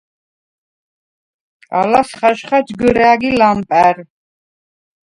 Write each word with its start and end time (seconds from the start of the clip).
ალას 1.79 2.09
ხაჟხა 2.19 2.57
ჯგჷრა̄̈გი 2.67 3.29
ლამპა̈რ. 3.39 3.95